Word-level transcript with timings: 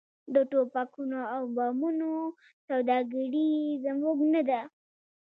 د 0.33 0.35
ټوپکونو 0.49 1.19
او 1.35 1.41
بمونو 1.55 2.11
سوداګري 2.67 3.45
یې 3.63 3.71
زموږ 3.83 4.17
نه 4.33 4.41
ده. 4.49 4.61